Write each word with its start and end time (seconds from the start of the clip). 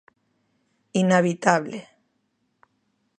Inhabitable. 1.01 1.77